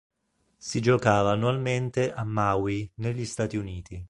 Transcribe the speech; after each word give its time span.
Si 0.57 0.81
giocava 0.81 1.29
annualmente 1.33 2.11
a 2.11 2.23
Maui 2.23 2.89
negli 2.95 3.23
Stati 3.23 3.55
Uniti. 3.55 3.99